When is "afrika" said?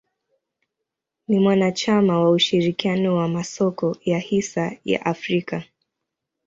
5.05-5.63